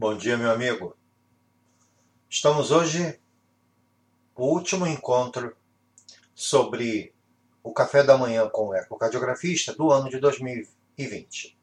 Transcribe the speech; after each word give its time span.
Bom 0.00 0.16
dia, 0.16 0.38
meu 0.38 0.50
amigo. 0.50 0.96
Estamos 2.26 2.70
hoje 2.70 3.20
no 4.34 4.44
último 4.44 4.86
encontro 4.86 5.54
sobre 6.34 7.12
o 7.62 7.70
café 7.70 8.02
da 8.02 8.16
manhã 8.16 8.48
com 8.48 8.68
o 8.68 8.74
ecocardiografista 8.74 9.74
do 9.74 9.92
ano 9.92 10.08
de 10.08 10.18
2020. 10.18 11.54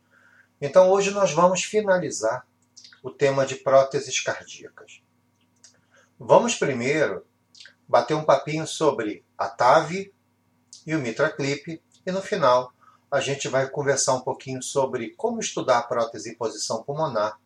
Então, 0.62 0.92
hoje 0.92 1.10
nós 1.10 1.32
vamos 1.32 1.64
finalizar 1.64 2.46
o 3.02 3.10
tema 3.10 3.44
de 3.44 3.56
próteses 3.56 4.20
cardíacas. 4.20 5.02
Vamos 6.20 6.54
primeiro 6.54 7.26
bater 7.88 8.14
um 8.14 8.24
papinho 8.24 8.68
sobre 8.68 9.26
a 9.36 9.50
TAV 9.50 10.14
e 10.86 10.96
o 10.96 11.00
Mitra 11.00 11.32
Clip 11.32 11.82
e 12.06 12.12
no 12.12 12.22
final 12.22 12.72
a 13.10 13.20
gente 13.20 13.48
vai 13.48 13.68
conversar 13.68 14.14
um 14.14 14.22
pouquinho 14.22 14.62
sobre 14.62 15.16
como 15.16 15.40
estudar 15.40 15.88
prótese 15.88 16.30
em 16.30 16.36
posição 16.36 16.84
pulmonar 16.84 17.40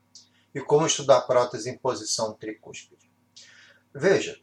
e 0.54 0.60
como 0.60 0.86
estudar 0.86 1.22
prótese 1.22 1.70
em 1.70 1.78
posição 1.78 2.34
tricúspide. 2.34 3.10
Veja, 3.94 4.40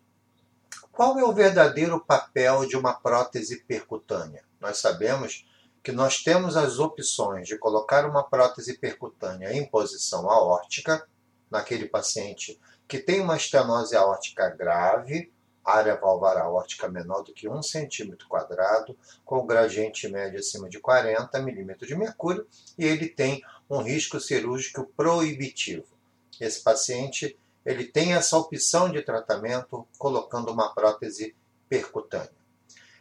qual 0.90 1.18
é 1.18 1.24
o 1.24 1.32
verdadeiro 1.32 2.04
papel 2.04 2.66
de 2.66 2.76
uma 2.76 2.92
prótese 2.92 3.62
percutânea? 3.64 4.42
Nós 4.60 4.78
sabemos 4.78 5.46
que 5.82 5.92
nós 5.92 6.22
temos 6.22 6.56
as 6.56 6.78
opções 6.78 7.46
de 7.46 7.56
colocar 7.56 8.04
uma 8.04 8.24
prótese 8.24 8.76
percutânea 8.78 9.52
em 9.52 9.64
posição 9.64 10.28
aórtica, 10.28 11.06
naquele 11.50 11.86
paciente 11.86 12.60
que 12.86 12.98
tem 12.98 13.20
uma 13.20 13.36
estenose 13.36 13.94
aórtica 13.94 14.48
grave, 14.50 15.32
área 15.64 15.94
valvar 15.94 16.36
aórtica 16.38 16.88
menor 16.88 17.22
do 17.22 17.32
que 17.32 17.48
1 17.48 17.62
centímetro 17.62 18.26
quadrado, 18.26 18.96
com 19.24 19.46
gradiente 19.46 20.08
médio 20.08 20.38
acima 20.38 20.68
de 20.68 20.80
40 20.80 21.40
milímetros 21.42 21.86
de 21.86 21.94
mercúrio, 21.94 22.46
e 22.76 22.84
ele 22.84 23.08
tem 23.08 23.42
um 23.68 23.82
risco 23.82 24.18
cirúrgico 24.18 24.90
proibitivo 24.96 25.97
esse 26.44 26.62
paciente 26.62 27.38
ele 27.64 27.84
tem 27.84 28.14
essa 28.14 28.36
opção 28.36 28.90
de 28.90 29.02
tratamento 29.02 29.86
colocando 29.98 30.50
uma 30.50 30.74
prótese 30.74 31.34
percutânea. 31.68 32.30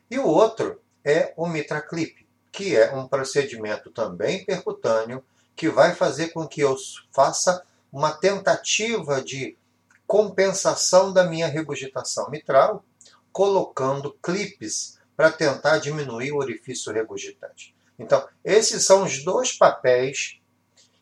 E 0.10 0.20
o 0.20 0.28
outro 0.28 0.82
é 1.04 1.34
o 1.38 1.48
MitraClip, 1.48 2.28
que 2.52 2.76
é 2.76 2.94
um 2.94 3.08
procedimento 3.08 3.92
também 3.92 4.44
percutâneo 4.44 5.24
que 5.56 5.70
vai 5.70 5.96
fazer 5.96 6.30
com 6.30 6.48
que 6.48 6.62
eu 6.62 6.76
faça 7.14 7.66
uma 7.92 8.12
tentativa 8.12 9.22
de 9.22 9.58
compensação 10.06 11.12
da 11.12 11.24
minha 11.24 11.48
regurgitação 11.48 12.30
mitral, 12.30 12.84
colocando 13.32 14.18
clipes 14.22 14.98
para 15.16 15.32
tentar 15.32 15.80
diminuir 15.80 16.32
o 16.32 16.38
orifício 16.38 16.94
regurgitante. 16.94 17.76
Então, 17.98 18.28
esses 18.44 18.86
são 18.86 19.04
os 19.04 19.24
dois 19.24 19.52
papéis 19.52 20.40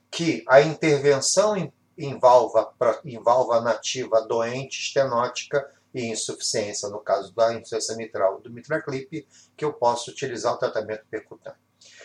que 0.09 0.43
a 0.47 0.61
intervenção 0.61 1.57
em 1.57 1.71
em 1.97 2.19
válvula 2.19 3.61
nativa 3.61 4.21
doente, 4.21 4.81
estenótica 4.81 5.69
e 5.93 6.05
insuficiência, 6.05 6.89
no 6.89 6.99
caso 6.99 7.33
da 7.33 7.53
insuficiência 7.53 7.95
mitral 7.95 8.41
do 8.41 8.51
mitraclip, 8.51 9.25
que 9.55 9.63
eu 9.63 9.73
posso 9.73 10.11
utilizar 10.11 10.53
o 10.53 10.57
tratamento 10.57 11.05
percutâneo. 11.09 11.59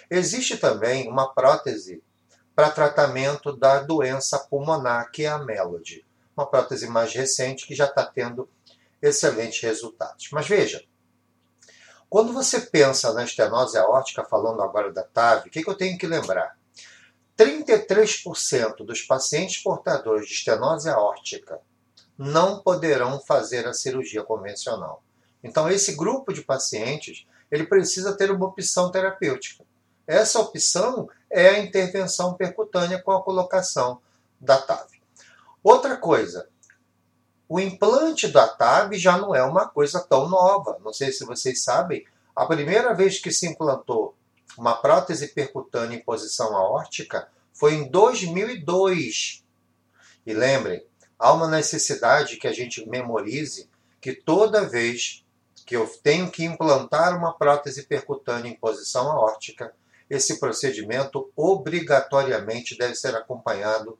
Existe 0.08 0.56
também 0.56 1.08
uma 1.08 1.32
prótese 1.32 2.02
para 2.54 2.70
tratamento 2.70 3.56
da 3.56 3.80
doença 3.80 4.38
pulmonar, 4.38 5.10
que 5.10 5.24
é 5.24 5.28
a 5.28 5.38
Melody, 5.38 6.06
uma 6.36 6.46
prótese 6.46 6.86
mais 6.86 7.12
recente 7.12 7.66
que 7.66 7.74
já 7.74 7.86
está 7.86 8.04
tendo 8.04 8.48
excelentes 9.00 9.60
resultados. 9.62 10.28
Mas 10.30 10.46
veja, 10.46 10.84
quando 12.08 12.32
você 12.32 12.60
pensa 12.60 13.12
na 13.12 13.24
estenose 13.24 13.78
aórtica, 13.78 14.24
falando 14.24 14.62
agora 14.62 14.92
da 14.92 15.02
TAV, 15.02 15.46
o 15.46 15.50
que, 15.50 15.62
que 15.62 15.70
eu 15.70 15.76
tenho 15.76 15.96
que 15.96 16.06
lembrar? 16.06 16.58
33% 17.40 18.84
dos 18.84 19.00
pacientes 19.00 19.62
portadores 19.62 20.28
de 20.28 20.34
estenose 20.34 20.90
aórtica 20.90 21.58
não 22.18 22.60
poderão 22.60 23.18
fazer 23.18 23.66
a 23.66 23.72
cirurgia 23.72 24.22
convencional. 24.22 25.02
Então, 25.42 25.66
esse 25.70 25.96
grupo 25.96 26.34
de 26.34 26.42
pacientes 26.42 27.26
ele 27.50 27.64
precisa 27.64 28.14
ter 28.14 28.30
uma 28.30 28.44
opção 28.44 28.90
terapêutica. 28.90 29.64
Essa 30.06 30.38
opção 30.38 31.08
é 31.30 31.48
a 31.48 31.58
intervenção 31.60 32.34
percutânea 32.34 33.00
com 33.00 33.12
a 33.12 33.22
colocação 33.22 34.02
da 34.38 34.58
TAV. 34.58 35.00
Outra 35.64 35.96
coisa, 35.96 36.46
o 37.48 37.58
implante 37.58 38.28
da 38.28 38.48
TAV 38.48 38.98
já 38.98 39.16
não 39.16 39.34
é 39.34 39.42
uma 39.42 39.66
coisa 39.66 39.98
tão 40.00 40.28
nova. 40.28 40.78
Não 40.84 40.92
sei 40.92 41.10
se 41.10 41.24
vocês 41.24 41.64
sabem, 41.64 42.04
a 42.36 42.44
primeira 42.44 42.92
vez 42.92 43.18
que 43.18 43.32
se 43.32 43.46
implantou 43.46 44.09
uma 44.60 44.76
prótese 44.76 45.28
percutânea 45.28 45.96
em 45.96 46.04
posição 46.04 46.54
aórtica 46.54 47.30
foi 47.50 47.72
em 47.76 47.90
2002. 47.90 49.42
E 50.26 50.34
lembrem, 50.34 50.84
há 51.18 51.32
uma 51.32 51.48
necessidade 51.48 52.36
que 52.36 52.46
a 52.46 52.52
gente 52.52 52.86
memorize 52.86 53.70
que 54.02 54.12
toda 54.12 54.68
vez 54.68 55.24
que 55.64 55.74
eu 55.74 55.86
tenho 56.02 56.30
que 56.30 56.44
implantar 56.44 57.16
uma 57.16 57.32
prótese 57.32 57.84
percutânea 57.84 58.50
em 58.50 58.54
posição 58.54 59.10
aórtica, 59.10 59.74
esse 60.10 60.38
procedimento 60.38 61.32
obrigatoriamente 61.34 62.76
deve 62.76 62.96
ser 62.96 63.16
acompanhado 63.16 63.98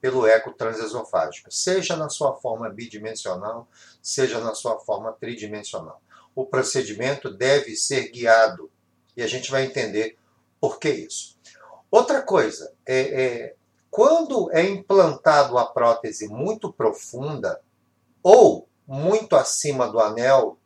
pelo 0.00 0.26
eco 0.26 0.52
transesofágico, 0.52 1.52
seja 1.52 1.96
na 1.96 2.08
sua 2.08 2.34
forma 2.34 2.68
bidimensional, 2.68 3.68
seja 4.02 4.40
na 4.40 4.56
sua 4.56 4.80
forma 4.80 5.12
tridimensional. 5.12 6.02
O 6.34 6.44
procedimento 6.44 7.30
deve 7.30 7.76
ser 7.76 8.10
guiado 8.10 8.68
e 9.16 9.22
a 9.22 9.26
gente 9.26 9.50
vai 9.50 9.64
entender 9.64 10.16
por 10.60 10.78
que 10.78 10.90
isso. 10.90 11.38
Outra 11.90 12.22
coisa, 12.22 12.72
é, 12.86 13.24
é, 13.24 13.54
quando 13.90 14.50
é 14.52 14.62
implantado 14.62 15.58
a 15.58 15.66
prótese 15.66 16.28
muito 16.28 16.72
profunda 16.72 17.60
ou 18.22 18.68
muito 18.86 19.34
acima 19.34 19.88
do 19.88 19.98
anel, 19.98 20.56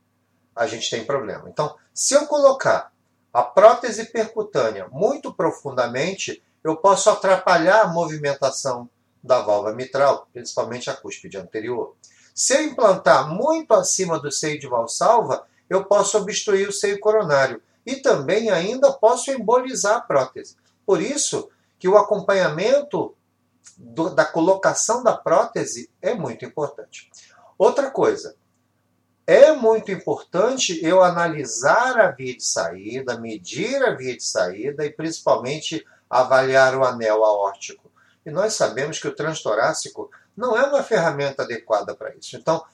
a 0.54 0.66
gente 0.66 0.90
tem 0.90 1.04
problema. 1.04 1.48
Então, 1.48 1.74
se 1.92 2.14
eu 2.14 2.26
colocar 2.26 2.92
a 3.32 3.42
prótese 3.42 4.06
percutânea 4.06 4.86
muito 4.88 5.32
profundamente, 5.32 6.42
eu 6.62 6.76
posso 6.76 7.10
atrapalhar 7.10 7.82
a 7.82 7.88
movimentação 7.88 8.88
da 9.22 9.40
válvula 9.40 9.74
mitral, 9.74 10.28
principalmente 10.32 10.90
a 10.90 10.94
cúspide 10.94 11.38
anterior. 11.38 11.94
Se 12.34 12.54
eu 12.54 12.62
implantar 12.62 13.28
muito 13.28 13.72
acima 13.72 14.18
do 14.18 14.30
seio 14.30 14.58
de 14.58 14.66
valsalva, 14.66 15.46
eu 15.68 15.84
posso 15.84 16.18
obstruir 16.18 16.68
o 16.68 16.72
seio 16.72 17.00
coronário 17.00 17.62
e 17.84 17.96
também 17.96 18.50
ainda 18.50 18.92
posso 18.92 19.30
embolizar 19.30 19.96
a 19.96 20.00
prótese. 20.00 20.56
Por 20.86 21.00
isso 21.00 21.48
que 21.78 21.88
o 21.88 21.96
acompanhamento 21.96 23.14
do, 23.76 24.10
da 24.10 24.24
colocação 24.24 25.02
da 25.02 25.16
prótese 25.16 25.90
é 26.00 26.14
muito 26.14 26.44
importante. 26.44 27.10
Outra 27.58 27.90
coisa, 27.90 28.36
é 29.26 29.52
muito 29.52 29.90
importante 29.90 30.84
eu 30.84 31.02
analisar 31.02 31.98
a 31.98 32.10
via 32.10 32.36
de 32.36 32.44
saída, 32.44 33.18
medir 33.18 33.82
a 33.82 33.94
via 33.94 34.16
de 34.16 34.22
saída 34.22 34.84
e 34.84 34.90
principalmente 34.90 35.84
avaliar 36.10 36.76
o 36.76 36.84
anel 36.84 37.24
aórtico. 37.24 37.90
E 38.24 38.30
nós 38.30 38.54
sabemos 38.54 38.98
que 38.98 39.08
o 39.08 39.14
transtorácico 39.14 40.10
não 40.36 40.56
é 40.56 40.64
uma 40.64 40.82
ferramenta 40.82 41.42
adequada 41.42 41.94
para 41.94 42.14
isso. 42.14 42.36
Então, 42.36 42.64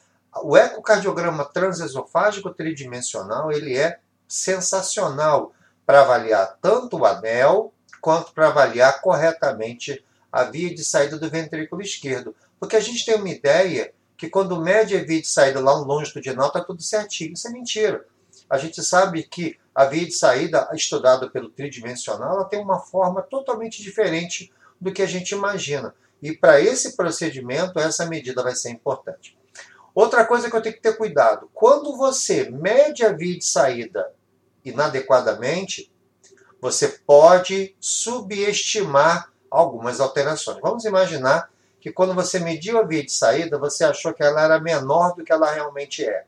o 0.43 0.57
ecocardiograma 0.57 1.45
transesofágico 1.45 2.51
tridimensional 2.51 3.51
ele 3.51 3.77
é 3.77 3.99
sensacional 4.31 5.53
para 5.85 6.03
avaliar 6.03 6.57
tanto 6.63 6.99
o 6.99 7.05
anel 7.05 7.75
quanto 8.01 8.33
para 8.33 8.49
avaliar 8.49 9.01
corretamente 9.01 10.05
a 10.31 10.45
via 10.45 10.73
de 10.73 10.85
saída 10.85 11.19
do 11.19 11.29
ventrículo 11.29 11.83
esquerdo. 11.83 12.35
Porque 12.59 12.77
a 12.77 12.81
gente 12.81 13.05
tem 13.05 13.17
uma 13.17 13.29
ideia 13.29 13.93
que 14.17 14.31
quando 14.31 14.61
mede 14.61 14.97
a 14.97 15.03
via 15.03 15.21
de 15.21 15.27
saída 15.27 15.61
lá 15.61 15.73
longitudinal 15.73 16.49
está 16.49 16.63
tudo 16.63 16.83
certinho. 16.83 17.33
Isso 17.33 17.49
é 17.49 17.51
mentira. 17.51 18.07
A 18.49 18.57
gente 18.57 18.83
sabe 18.83 19.25
que 19.25 19.59
a 19.75 19.85
via 19.85 20.07
de 20.07 20.13
saída 20.13 20.69
estudada 20.73 21.29
pelo 21.29 21.51
tridimensional 21.51 22.35
ela 22.35 22.45
tem 22.45 22.61
uma 22.61 22.79
forma 22.81 23.23
totalmente 23.23 23.83
diferente 23.83 24.53
do 24.81 24.93
que 24.93 25.03
a 25.03 25.07
gente 25.07 25.33
imagina. 25.33 25.95
E 26.23 26.37
para 26.37 26.61
esse 26.61 26.97
procedimento, 26.97 27.79
essa 27.79 28.07
medida 28.07 28.43
vai 28.43 28.55
ser 28.55 28.71
importante. 28.71 29.37
Outra 29.95 30.25
coisa 30.25 30.51
que 30.51 30.57
eu 30.57 30.63
tenho 30.63 30.75
que 30.75 30.83
ter 30.83 30.97
cuidado: 30.97 31.51
quando 31.53 31.97
você 31.97 32.49
mede 32.51 33.05
a 33.05 33.13
via 33.13 33.39
de 33.39 33.45
saída 33.45 34.13
inadequadamente, 34.65 35.91
você 36.61 36.89
pode 36.89 37.75
subestimar 37.81 39.31
algumas 39.51 40.01
alterações. 40.01 40.61
Vamos 40.61 40.85
imaginar 40.85 41.51
que 41.81 41.91
quando 41.91 42.15
você 42.15 42.39
mediu 42.39 42.79
a 42.79 42.83
via 42.83 43.03
de 43.03 43.13
saída, 43.13 43.59
você 43.59 43.85
achou 43.85 44.13
que 44.13 44.23
ela 44.23 44.43
era 44.43 44.61
menor 44.61 45.15
do 45.15 45.25
que 45.25 45.33
ela 45.33 45.51
realmente 45.51 46.05
é. 46.05 46.25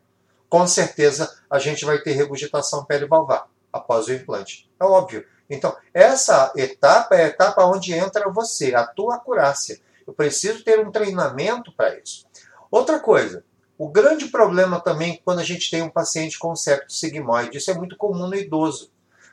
Com 0.48 0.66
certeza, 0.66 1.32
a 1.48 1.58
gente 1.58 1.84
vai 1.84 1.98
ter 1.98 2.12
regurgitação 2.12 2.84
perivalvar 2.84 3.46
após 3.72 4.06
o 4.06 4.12
implante. 4.12 4.68
É 4.80 4.84
óbvio. 4.84 5.26
Então, 5.48 5.76
essa 5.92 6.52
etapa 6.56 7.14
é 7.14 7.24
a 7.24 7.28
etapa 7.28 7.64
onde 7.64 7.92
entra 7.92 8.30
você, 8.30 8.74
a 8.74 8.86
tua 8.86 9.16
acurácia. 9.16 9.80
Eu 10.06 10.14
preciso 10.14 10.64
ter 10.64 10.80
um 10.80 10.90
treinamento 10.90 11.72
para 11.72 11.98
isso. 11.98 12.26
Outra 12.70 12.98
coisa, 12.98 13.44
o 13.78 13.88
grande 13.88 14.26
problema 14.28 14.80
também 14.80 15.20
quando 15.24 15.40
a 15.40 15.44
gente 15.44 15.70
tem 15.70 15.82
um 15.82 15.90
paciente 15.90 16.38
com 16.38 16.54
septo 16.54 16.92
sigmoide, 16.92 17.58
isso 17.58 17.70
é 17.70 17.74
muito 17.74 17.96
comum 17.96 18.26
no 18.26 18.34
idoso. 18.34 18.90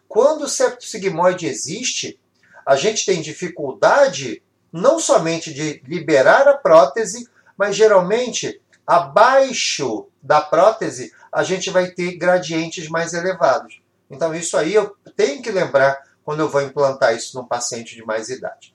Quando 0.07 0.43
o 0.43 0.49
septo 0.49 0.85
sigmoide 0.85 1.45
existe, 1.45 2.19
a 2.65 2.75
gente 2.75 3.05
tem 3.05 3.21
dificuldade 3.21 4.41
não 4.71 4.99
somente 4.99 5.53
de 5.53 5.81
liberar 5.85 6.47
a 6.47 6.55
prótese, 6.55 7.27
mas 7.57 7.75
geralmente 7.75 8.61
abaixo 8.85 10.07
da 10.21 10.41
prótese 10.41 11.13
a 11.31 11.43
gente 11.43 11.69
vai 11.69 11.91
ter 11.91 12.15
gradientes 12.17 12.87
mais 12.89 13.13
elevados. 13.13 13.81
Então, 14.09 14.33
isso 14.33 14.57
aí 14.57 14.73
eu 14.73 14.95
tenho 15.15 15.41
que 15.41 15.51
lembrar 15.51 16.01
quando 16.23 16.39
eu 16.39 16.49
vou 16.49 16.61
implantar 16.61 17.15
isso 17.15 17.37
num 17.37 17.45
paciente 17.45 17.95
de 17.95 18.03
mais 18.03 18.29
idade. 18.29 18.73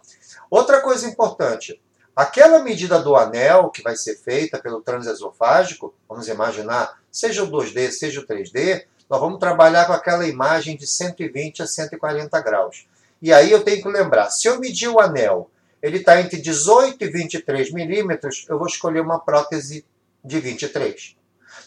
Outra 0.51 0.81
coisa 0.81 1.09
importante, 1.09 1.81
aquela 2.15 2.63
medida 2.63 2.99
do 2.99 3.17
anel 3.17 3.71
que 3.71 3.83
vai 3.83 3.97
ser 3.97 4.17
feita 4.17 4.59
pelo 4.59 4.81
transesofágico, 4.81 5.95
vamos 6.09 6.29
imaginar, 6.29 7.01
seja 7.11 7.43
o 7.43 7.51
2D, 7.51 7.91
seja 7.91 8.21
o 8.21 8.27
3D, 8.27 8.85
nós 9.09 9.21
vamos 9.21 9.39
trabalhar 9.39 9.87
com 9.87 9.93
aquela 9.93 10.27
imagem 10.27 10.77
de 10.77 10.87
120 10.87 11.63
a 11.63 11.67
140 11.67 12.41
graus. 12.41 12.87
E 13.21 13.33
aí 13.33 13.51
eu 13.51 13.63
tenho 13.63 13.83
que 13.83 13.89
lembrar, 13.89 14.31
se 14.31 14.49
eu 14.49 14.59
medir 14.59 14.89
o 14.89 15.01
anel, 15.01 15.51
ele 15.83 15.99
está 15.99 16.21
entre 16.21 16.41
18 16.41 17.03
e 17.05 17.11
23 17.11 17.73
milímetros, 17.73 18.47
eu 18.49 18.59
vou 18.59 18.67
escolher 18.67 19.01
uma 19.01 19.19
prótese 19.19 19.85
de 20.25 20.41
23. 20.41 21.17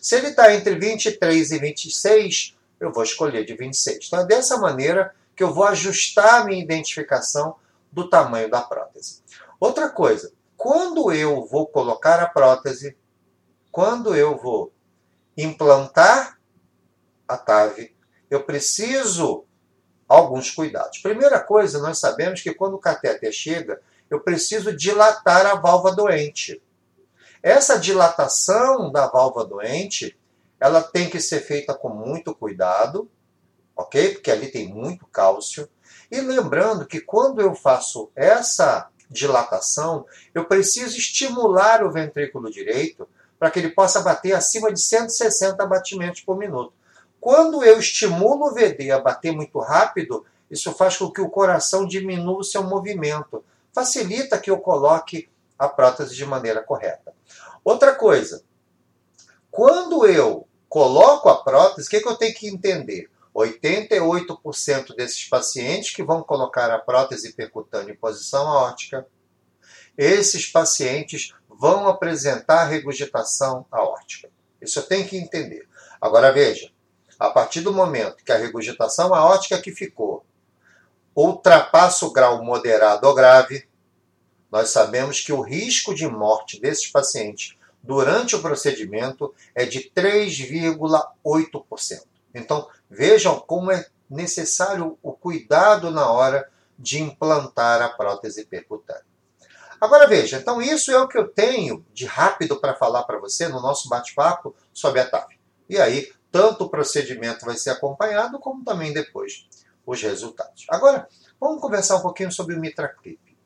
Se 0.01 0.15
ele 0.15 0.27
está 0.27 0.53
entre 0.53 0.75
23 0.75 1.51
e 1.51 1.59
26, 1.59 2.55
eu 2.79 2.91
vou 2.91 3.03
escolher 3.03 3.45
de 3.45 3.55
26. 3.55 4.07
Então 4.07 4.21
é 4.21 4.25
dessa 4.25 4.57
maneira 4.57 5.13
que 5.35 5.43
eu 5.43 5.53
vou 5.53 5.65
ajustar 5.65 6.41
a 6.41 6.45
minha 6.45 6.63
identificação 6.63 7.55
do 7.91 8.09
tamanho 8.09 8.49
da 8.49 8.61
prótese. 8.61 9.21
Outra 9.59 9.89
coisa, 9.89 10.31
quando 10.57 11.11
eu 11.11 11.45
vou 11.45 11.67
colocar 11.67 12.19
a 12.19 12.27
prótese, 12.27 12.97
quando 13.71 14.15
eu 14.15 14.35
vou 14.35 14.73
implantar 15.37 16.39
a 17.27 17.37
TAV, 17.37 17.95
eu 18.29 18.43
preciso 18.43 19.45
alguns 20.07 20.49
cuidados. 20.49 20.97
Primeira 20.97 21.39
coisa, 21.39 21.79
nós 21.79 21.99
sabemos 21.99 22.41
que 22.41 22.53
quando 22.53 22.73
o 22.73 22.79
catéter 22.79 23.31
chega, 23.31 23.79
eu 24.09 24.21
preciso 24.21 24.75
dilatar 24.75 25.45
a 25.45 25.55
válvula 25.55 25.95
doente. 25.95 26.61
Essa 27.43 27.77
dilatação 27.77 28.91
da 28.91 29.07
válvula 29.07 29.45
doente, 29.45 30.17
ela 30.59 30.81
tem 30.81 31.09
que 31.09 31.19
ser 31.19 31.41
feita 31.41 31.73
com 31.75 31.89
muito 31.89 32.33
cuidado, 32.33 33.09
ok? 33.75 34.13
Porque 34.13 34.31
ali 34.31 34.47
tem 34.47 34.67
muito 34.67 35.05
cálcio. 35.05 35.69
E 36.09 36.19
lembrando 36.19 36.87
que 36.87 36.99
quando 36.99 37.41
eu 37.41 37.53
faço 37.53 38.09
essa 38.15 38.89
dilatação, 39.09 40.05
eu 40.33 40.45
preciso 40.45 40.97
estimular 40.97 41.83
o 41.83 41.91
ventrículo 41.91 42.51
direito 42.51 43.07
para 43.39 43.51
que 43.51 43.59
ele 43.59 43.69
possa 43.69 44.01
bater 44.01 44.33
acima 44.33 44.71
de 44.71 44.81
160 44.81 45.65
batimentos 45.65 46.21
por 46.21 46.37
minuto. 46.37 46.73
Quando 47.19 47.63
eu 47.63 47.79
estimulo 47.79 48.47
o 48.47 48.53
VD 48.53 48.91
a 48.91 48.99
bater 48.99 49.31
muito 49.31 49.59
rápido, 49.59 50.25
isso 50.49 50.71
faz 50.73 50.97
com 50.97 51.11
que 51.11 51.21
o 51.21 51.29
coração 51.29 51.85
diminua 51.85 52.39
o 52.39 52.43
seu 52.43 52.63
movimento. 52.63 53.43
Facilita 53.73 54.39
que 54.39 54.49
eu 54.49 54.57
coloque 54.59 55.29
a 55.57 55.67
prótese 55.67 56.15
de 56.15 56.25
maneira 56.25 56.61
correta. 56.61 57.13
Outra 57.63 57.95
coisa, 57.95 58.43
quando 59.51 60.05
eu 60.05 60.47
coloco 60.69 61.29
a 61.29 61.43
prótese, 61.43 61.87
o 61.87 61.89
que, 61.89 61.99
que 61.99 62.07
eu 62.07 62.15
tenho 62.15 62.33
que 62.33 62.47
entender? 62.47 63.09
88% 63.37 64.95
desses 64.95 65.23
pacientes 65.25 65.95
que 65.95 66.01
vão 66.01 66.23
colocar 66.23 66.71
a 66.71 66.79
prótese 66.79 67.33
percutânea 67.33 67.93
em 67.93 67.97
posição 67.97 68.47
aórtica, 68.47 69.05
esses 69.95 70.47
pacientes 70.47 71.35
vão 71.47 71.87
apresentar 71.87 72.65
regurgitação 72.65 73.65
aórtica. 73.71 74.29
Isso 74.59 74.81
tenho 74.83 75.07
que 75.07 75.17
entender. 75.17 75.67
Agora 76.01 76.31
veja, 76.31 76.71
a 77.19 77.29
partir 77.29 77.61
do 77.61 77.73
momento 77.73 78.23
que 78.23 78.31
a 78.31 78.37
regurgitação 78.37 79.13
aórtica 79.13 79.61
que 79.61 79.71
ficou 79.71 80.25
ultrapassa 81.15 82.05
o 82.05 82.11
grau 82.11 82.43
moderado 82.43 83.07
ou 83.07 83.13
grave, 83.13 83.67
nós 84.51 84.69
sabemos 84.69 85.21
que 85.21 85.33
o 85.33 85.41
risco 85.41 85.93
de 85.93 86.07
morte 86.07 86.59
desses 86.59 86.87
pacientes 86.87 87.55
durante 87.83 88.35
o 88.35 88.41
procedimento 88.41 89.31
é 89.53 89.63
de 89.65 89.91
3,8%. 89.95 92.06
Então, 92.33 92.67
vejam 92.89 93.39
como 93.39 93.71
é 93.71 93.85
necessário 94.09 94.97
o 95.01 95.11
cuidado 95.13 95.91
na 95.91 96.09
hora 96.09 96.49
de 96.77 97.01
implantar 97.01 97.81
a 97.81 97.89
prótese 97.89 98.45
percutânea. 98.45 99.05
Agora 99.79 100.07
veja, 100.07 100.37
então 100.37 100.61
isso 100.61 100.91
é 100.91 100.99
o 100.99 101.07
que 101.07 101.17
eu 101.17 101.27
tenho 101.27 101.85
de 101.93 102.05
rápido 102.05 102.59
para 102.59 102.75
falar 102.75 103.03
para 103.03 103.19
você 103.19 103.47
no 103.47 103.61
nosso 103.61 103.87
bate-papo 103.89 104.55
sobre 104.73 105.01
a 105.01 105.09
TAF. 105.09 105.37
E 105.69 105.77
aí, 105.77 106.11
tanto 106.31 106.63
o 106.63 106.69
procedimento 106.69 107.45
vai 107.45 107.55
ser 107.55 107.71
acompanhado, 107.71 108.39
como 108.39 108.63
também 108.63 108.91
depois 108.91 109.47
os 109.85 110.01
resultados. 110.01 110.65
Agora, 110.69 111.07
vamos 111.39 111.61
conversar 111.61 111.97
um 111.97 112.01
pouquinho 112.01 112.31
sobre 112.31 112.55
o 112.55 112.59
Mitra 112.59 112.87
Clip. 112.87 113.37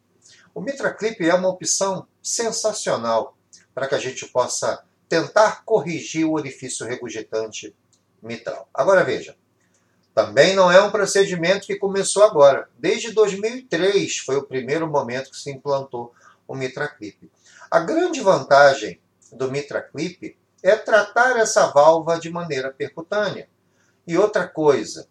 O 0.54 0.62
Mitra 0.62 0.94
Clip 0.94 1.27
é 1.27 1.34
uma 1.34 1.50
opção 1.50 2.07
sensacional 2.22 3.36
para 3.74 3.88
que 3.88 3.95
a 3.95 4.00
gente 4.00 4.25
possa 4.27 4.84
tentar 5.07 5.63
corrigir 5.66 6.25
o 6.25 6.34
orifício 6.34 6.86
regurgitante 6.86 7.75
mitral. 8.21 8.69
Agora 8.73 9.03
veja, 9.03 9.35
também 10.13 10.56
não 10.56 10.71
é 10.71 10.81
um 10.81 10.91
procedimento 10.91 11.65
que 11.65 11.77
começou 11.77 12.23
agora. 12.23 12.69
Desde 12.77 13.12
2003 13.12 14.18
foi 14.18 14.35
o 14.35 14.44
primeiro 14.44 14.88
momento 14.88 15.31
que 15.31 15.38
se 15.38 15.50
implantou 15.50 16.13
o 16.47 16.56
Mitra 16.56 16.88
Clip. 16.88 17.31
A 17.69 17.79
grande 17.79 18.19
vantagem 18.19 19.00
do 19.31 19.50
Mitra 19.50 19.81
Clip 19.81 20.38
é 20.62 20.75
tratar 20.75 21.38
essa 21.38 21.68
válvula 21.68 22.19
de 22.19 22.29
maneira 22.29 22.71
percutânea. 22.71 23.50
E 24.06 24.18
outra 24.18 24.47
coisa, 24.47 25.07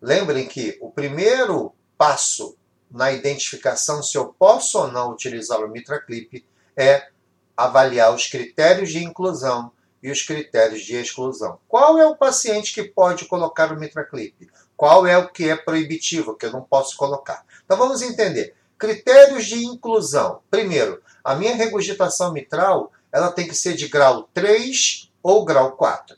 lembrem 0.00 0.46
que 0.46 0.78
o 0.80 0.90
primeiro 0.90 1.74
passo 1.98 2.56
na 2.90 3.10
identificação 3.12 4.02
se 4.02 4.16
eu 4.16 4.34
posso 4.38 4.78
ou 4.78 4.92
não 4.92 5.10
utilizar 5.10 5.60
o 5.60 5.68
Mitra 5.68 6.00
Clip 6.00 6.46
é 6.76 7.08
avaliar 7.56 8.14
os 8.14 8.26
critérios 8.26 8.90
de 8.90 9.02
inclusão 9.02 9.72
e 10.02 10.10
os 10.10 10.22
critérios 10.22 10.82
de 10.82 10.94
exclusão. 10.94 11.58
Qual 11.68 11.98
é 11.98 12.06
o 12.06 12.16
paciente 12.16 12.72
que 12.72 12.84
pode 12.84 13.24
colocar 13.26 13.72
o 13.72 13.78
Mitra 13.78 14.04
Clip? 14.04 14.48
Qual 14.76 15.06
é 15.06 15.16
o 15.16 15.28
que 15.28 15.48
é 15.48 15.56
proibitivo, 15.56 16.36
que 16.36 16.46
eu 16.46 16.52
não 16.52 16.62
posso 16.62 16.96
colocar? 16.96 17.44
Então 17.64 17.76
vamos 17.76 18.02
entender. 18.02 18.54
Critérios 18.78 19.46
de 19.46 19.64
inclusão. 19.64 20.40
Primeiro, 20.50 21.02
a 21.24 21.34
minha 21.34 21.54
regurgitação 21.54 22.32
mitral 22.32 22.92
ela 23.10 23.32
tem 23.32 23.48
que 23.48 23.54
ser 23.54 23.74
de 23.74 23.88
grau 23.88 24.28
3 24.34 25.10
ou 25.22 25.44
grau 25.44 25.72
4. 25.72 26.16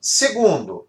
Segundo, 0.00 0.86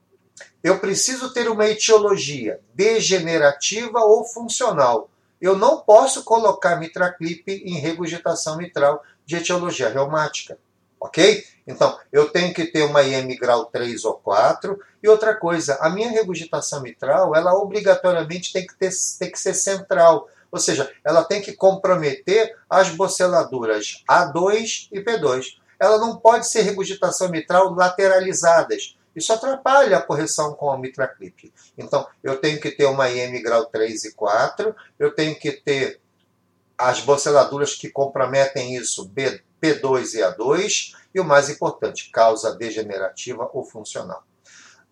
eu 0.63 0.79
preciso 0.79 1.33
ter 1.33 1.49
uma 1.49 1.67
etiologia 1.67 2.59
degenerativa 2.73 3.99
ou 4.01 4.23
funcional. 4.23 5.09
Eu 5.41 5.57
não 5.57 5.81
posso 5.81 6.23
colocar 6.23 6.75
mitraclip 6.75 7.43
em 7.47 7.79
regurgitação 7.79 8.57
mitral 8.57 9.03
de 9.25 9.37
etiologia 9.37 9.89
reumática. 9.89 10.59
Ok? 10.99 11.43
Então, 11.65 11.97
eu 12.11 12.29
tenho 12.29 12.53
que 12.53 12.65
ter 12.65 12.83
uma 12.83 13.03
IM 13.03 13.27
grau 13.35 13.65
3 13.65 14.05
ou 14.05 14.13
4. 14.15 14.79
E 15.03 15.07
outra 15.07 15.35
coisa, 15.35 15.77
a 15.81 15.89
minha 15.89 16.09
regurgitação 16.09 16.81
mitral, 16.81 17.35
ela 17.35 17.53
obrigatoriamente 17.53 18.53
tem 18.53 18.65
que, 18.65 18.75
ter, 18.75 18.91
tem 19.19 19.31
que 19.31 19.39
ser 19.39 19.53
central. 19.53 20.27
Ou 20.51 20.59
seja, 20.59 20.91
ela 21.03 21.23
tem 21.23 21.41
que 21.41 21.53
comprometer 21.53 22.55
as 22.69 22.89
boceladuras 22.89 24.03
A2 24.09 24.87
e 24.91 25.01
P2. 25.01 25.57
Ela 25.79 25.97
não 25.97 26.17
pode 26.17 26.47
ser 26.47 26.61
regurgitação 26.61 27.29
mitral 27.29 27.73
lateralizadas. 27.73 28.97
Isso 29.15 29.33
atrapalha 29.33 29.97
a 29.97 30.01
correção 30.01 30.53
com 30.53 30.71
a 30.71 30.77
mitraclip. 30.77 31.51
Então, 31.77 32.07
eu 32.23 32.37
tenho 32.37 32.61
que 32.61 32.71
ter 32.71 32.85
uma 32.85 33.09
IM 33.09 33.41
grau 33.41 33.65
3 33.65 34.05
e 34.05 34.13
4, 34.13 34.75
eu 34.99 35.13
tenho 35.13 35.35
que 35.35 35.51
ter 35.51 35.99
as 36.77 36.99
boceladuras 36.99 37.73
que 37.73 37.89
comprometem 37.89 38.75
isso, 38.75 39.05
B, 39.05 39.41
P2 39.61 40.13
e 40.13 40.17
A2, 40.19 40.93
e 41.13 41.19
o 41.19 41.25
mais 41.25 41.49
importante, 41.49 42.11
causa 42.11 42.55
degenerativa 42.55 43.49
ou 43.51 43.63
funcional. 43.63 44.23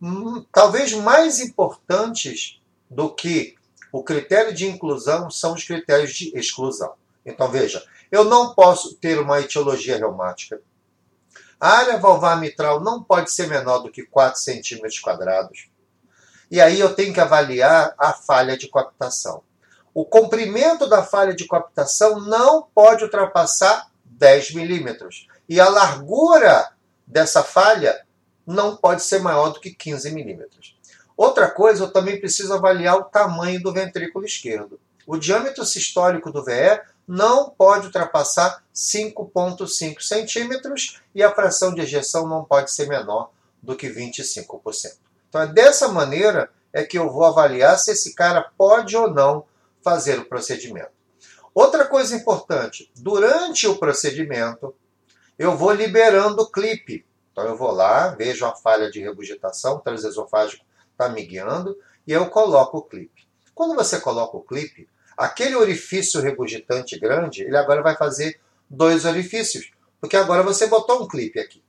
Hum, 0.01 0.43
talvez 0.51 0.93
mais 0.93 1.39
importantes 1.39 2.59
do 2.89 3.13
que 3.13 3.55
o 3.91 4.03
critério 4.03 4.53
de 4.53 4.67
inclusão 4.67 5.29
são 5.29 5.53
os 5.53 5.63
critérios 5.63 6.13
de 6.13 6.37
exclusão. 6.37 6.93
Então 7.25 7.49
veja, 7.49 7.83
eu 8.11 8.23
não 8.23 8.53
posso 8.53 8.95
ter 8.95 9.19
uma 9.19 9.39
etiologia 9.39 9.97
reumática. 9.97 10.61
A 11.59 11.69
área 11.69 11.97
valvar 11.97 12.39
mitral 12.39 12.81
não 12.81 13.01
pode 13.01 13.31
ser 13.31 13.47
menor 13.47 13.79
do 13.79 13.91
que 13.91 14.03
4 14.03 14.39
centímetros 14.39 14.99
quadrados. 14.99 15.69
E 16.51 16.59
aí 16.59 16.79
eu 16.79 16.93
tenho 16.93 17.13
que 17.13 17.19
avaliar 17.19 17.95
a 17.97 18.13
falha 18.13 18.57
de 18.57 18.67
coaptação. 18.67 19.43
O 19.95 20.03
comprimento 20.03 20.89
da 20.89 21.01
falha 21.01 21.33
de 21.33 21.47
coaptação 21.47 22.19
não 22.19 22.63
pode 22.75 23.05
ultrapassar 23.05 23.89
10 24.03 24.53
milímetros. 24.53 25.25
E 25.47 25.57
a 25.57 25.69
largura 25.69 26.69
dessa 27.07 27.41
falha 27.41 28.05
não 28.45 28.75
pode 28.75 29.01
ser 29.03 29.19
maior 29.21 29.51
do 29.51 29.61
que 29.61 29.73
15 29.73 30.11
milímetros. 30.11 30.77
Outra 31.15 31.49
coisa, 31.49 31.85
eu 31.85 31.93
também 31.93 32.19
preciso 32.19 32.53
avaliar 32.53 32.97
o 32.97 33.05
tamanho 33.05 33.63
do 33.63 33.71
ventrículo 33.71 34.25
esquerdo. 34.25 34.77
O 35.07 35.15
diâmetro 35.15 35.63
sistólico 35.63 36.29
do 36.29 36.43
VE 36.43 36.81
não 37.07 37.49
pode 37.49 37.85
ultrapassar 37.85 38.65
5,5 38.75 40.01
centímetros 40.01 41.01
e 41.13 41.23
a 41.23 41.33
fração 41.33 41.73
de 41.73 41.79
ejeção 41.79 42.27
não 42.27 42.43
pode 42.43 42.69
ser 42.69 42.89
menor 42.89 43.31
do 43.63 43.77
que 43.77 43.87
25%. 43.87 44.97
Então 45.29 45.41
é 45.41 45.47
dessa 45.47 45.87
maneira 45.87 46.49
é 46.73 46.83
que 46.83 46.99
eu 46.99 47.09
vou 47.09 47.23
avaliar 47.23 47.79
se 47.79 47.91
esse 47.91 48.13
cara 48.13 48.51
pode 48.57 48.97
ou 48.97 49.09
não 49.09 49.45
fazer 49.85 50.17
o 50.17 50.25
procedimento. 50.25 50.89
Outra 51.53 51.85
coisa 51.85 52.15
importante, 52.15 52.91
durante 52.95 53.67
o 53.67 53.77
procedimento, 53.77 54.73
eu 55.37 55.55
vou 55.55 55.71
liberando 55.71 56.41
o 56.41 56.49
clipe. 56.49 57.05
Então 57.31 57.45
eu 57.45 57.55
vou 57.55 57.69
lá, 57.69 58.07
vejo 58.07 58.47
a 58.47 58.55
falha 58.55 58.89
de 58.89 58.99
regurgitação, 58.99 59.75
o 59.75 59.79
transesofágico 59.79 60.65
está 60.91 61.07
me 61.07 61.23
guiando, 61.23 61.77
e 62.07 62.11
eu 62.11 62.31
coloco 62.31 62.79
o 62.79 62.81
clipe. 62.81 63.27
Quando 63.53 63.75
você 63.75 63.99
coloca 63.99 64.35
o 64.35 64.41
clipe, 64.41 64.89
aquele 65.15 65.55
orifício 65.55 66.19
regurgitante 66.19 66.99
grande, 66.99 67.43
ele 67.43 67.55
agora 67.55 67.83
vai 67.83 67.95
fazer 67.95 68.41
dois 68.67 69.05
orifícios, 69.05 69.71
porque 70.01 70.17
agora 70.17 70.41
você 70.41 70.65
botou 70.65 71.03
um 71.03 71.07
clipe 71.07 71.39
aqui. 71.39 71.63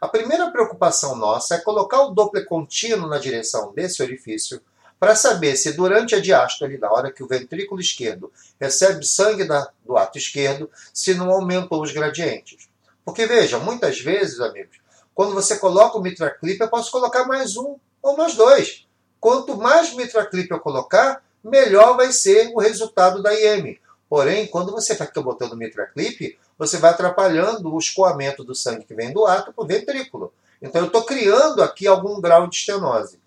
A 0.00 0.08
primeira 0.08 0.50
preocupação 0.50 1.14
nossa 1.14 1.54
é 1.54 1.60
colocar 1.60 2.02
o 2.02 2.10
Doppler 2.10 2.46
contínuo 2.46 3.08
na 3.08 3.18
direção 3.18 3.72
desse 3.72 4.02
orifício 4.02 4.60
para 5.00 5.16
saber 5.16 5.56
se 5.56 5.72
durante 5.72 6.14
a 6.14 6.20
diástole, 6.20 6.76
na 6.76 6.92
hora 6.92 7.10
que 7.10 7.24
o 7.24 7.26
ventrículo 7.26 7.80
esquerdo 7.80 8.30
recebe 8.60 9.06
sangue 9.06 9.48
do 9.82 9.96
ato 9.96 10.18
esquerdo, 10.18 10.70
se 10.92 11.14
não 11.14 11.30
aumentou 11.30 11.82
os 11.82 11.90
gradientes. 11.90 12.68
Porque 13.02 13.24
veja, 13.24 13.58
muitas 13.58 13.98
vezes, 13.98 14.40
amigos, 14.40 14.76
quando 15.14 15.32
você 15.32 15.56
coloca 15.56 15.96
o 15.96 16.02
mitraclip, 16.02 16.60
eu 16.60 16.68
posso 16.68 16.92
colocar 16.92 17.24
mais 17.24 17.56
um 17.56 17.76
ou 18.02 18.14
mais 18.14 18.34
dois. 18.34 18.86
Quanto 19.18 19.56
mais 19.56 19.94
mitraclip 19.94 20.50
eu 20.50 20.60
colocar, 20.60 21.24
melhor 21.42 21.96
vai 21.96 22.12
ser 22.12 22.52
o 22.54 22.60
resultado 22.60 23.22
da 23.22 23.34
IM. 23.34 23.78
Porém, 24.06 24.46
quando 24.48 24.70
você 24.70 24.94
fica 24.94 25.22
botando 25.22 25.56
mitraclip, 25.56 26.38
você 26.58 26.76
vai 26.76 26.90
atrapalhando 26.90 27.72
o 27.72 27.78
escoamento 27.78 28.44
do 28.44 28.54
sangue 28.54 28.84
que 28.84 28.94
vem 28.94 29.14
do 29.14 29.24
ato 29.24 29.50
para 29.50 29.64
o 29.64 29.66
ventrículo. 29.66 30.30
Então, 30.60 30.82
eu 30.82 30.88
estou 30.88 31.04
criando 31.04 31.62
aqui 31.62 31.86
algum 31.86 32.20
grau 32.20 32.46
de 32.46 32.56
estenose. 32.56 33.18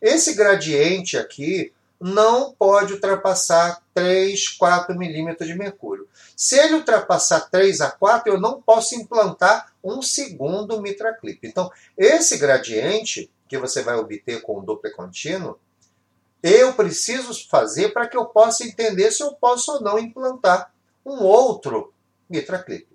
Esse 0.00 0.34
gradiente 0.34 1.16
aqui 1.16 1.72
não 2.00 2.52
pode 2.52 2.94
ultrapassar 2.94 3.82
3, 3.92 4.48
4 4.48 4.96
milímetros 4.96 5.46
de 5.46 5.54
mercúrio. 5.54 6.08
Se 6.34 6.58
ele 6.58 6.76
ultrapassar 6.76 7.50
3 7.50 7.82
a 7.82 7.90
4, 7.90 8.32
eu 8.32 8.40
não 8.40 8.62
posso 8.62 8.94
implantar 8.94 9.72
um 9.84 10.00
segundo 10.00 10.80
mitraclip. 10.80 11.46
Então, 11.46 11.70
esse 11.98 12.38
gradiente 12.38 13.30
que 13.46 13.58
você 13.58 13.82
vai 13.82 13.96
obter 13.96 14.40
com 14.40 14.58
o 14.58 14.62
Doppler 14.62 14.94
contínuo, 14.94 15.58
eu 16.42 16.72
preciso 16.72 17.46
fazer 17.48 17.92
para 17.92 18.08
que 18.08 18.16
eu 18.16 18.24
possa 18.24 18.64
entender 18.64 19.10
se 19.10 19.22
eu 19.22 19.32
posso 19.34 19.72
ou 19.72 19.80
não 19.82 19.98
implantar 19.98 20.72
um 21.04 21.22
outro 21.24 21.92
mitraclip. 22.28 22.88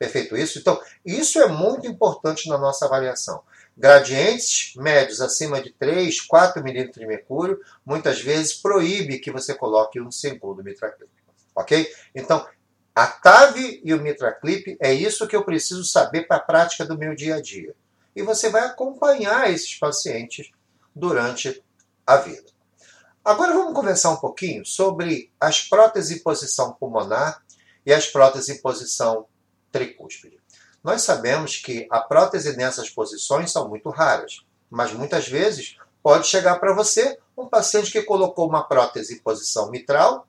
Perfeito 0.00 0.34
isso? 0.34 0.58
Então, 0.58 0.80
isso 1.04 1.38
é 1.38 1.46
muito 1.46 1.86
importante 1.86 2.48
na 2.48 2.56
nossa 2.56 2.86
avaliação. 2.86 3.42
Gradientes 3.76 4.74
médios 4.74 5.20
acima 5.20 5.60
de 5.60 5.74
3, 5.74 6.22
4 6.22 6.64
milímetros 6.64 6.98
de 6.98 7.06
mercúrio, 7.06 7.60
muitas 7.84 8.18
vezes 8.18 8.54
proíbe 8.54 9.18
que 9.18 9.30
você 9.30 9.54
coloque 9.54 10.00
um 10.00 10.10
segundo 10.10 10.64
mitraclip. 10.64 11.12
Ok? 11.54 11.86
Então, 12.14 12.48
a 12.94 13.06
TAV 13.08 13.82
e 13.84 13.92
o 13.92 14.00
mitraclip 14.00 14.74
é 14.80 14.90
isso 14.90 15.28
que 15.28 15.36
eu 15.36 15.44
preciso 15.44 15.84
saber 15.84 16.26
para 16.26 16.38
a 16.38 16.40
prática 16.40 16.82
do 16.82 16.96
meu 16.96 17.14
dia 17.14 17.34
a 17.34 17.42
dia. 17.42 17.74
E 18.16 18.22
você 18.22 18.48
vai 18.48 18.62
acompanhar 18.62 19.52
esses 19.52 19.78
pacientes 19.78 20.50
durante 20.96 21.62
a 22.06 22.16
vida. 22.16 22.48
Agora 23.22 23.52
vamos 23.52 23.74
conversar 23.74 24.08
um 24.08 24.16
pouquinho 24.16 24.64
sobre 24.64 25.30
as 25.38 25.60
próteses 25.60 26.16
em 26.16 26.22
posição 26.22 26.72
pulmonar 26.72 27.42
e 27.84 27.92
as 27.92 28.06
próteses 28.06 28.48
em 28.48 28.62
posição 28.62 29.26
tricúspide. 29.70 30.38
Nós 30.82 31.02
sabemos 31.02 31.56
que 31.56 31.86
a 31.90 32.00
prótese 32.00 32.56
nessas 32.56 32.88
posições 32.88 33.52
são 33.52 33.68
muito 33.68 33.90
raras, 33.90 34.44
mas 34.70 34.92
muitas 34.92 35.28
vezes 35.28 35.76
pode 36.02 36.26
chegar 36.26 36.58
para 36.58 36.74
você 36.74 37.18
um 37.36 37.46
paciente 37.46 37.90
que 37.90 38.02
colocou 38.02 38.48
uma 38.48 38.62
prótese 38.62 39.14
em 39.14 39.18
posição 39.18 39.70
mitral 39.70 40.26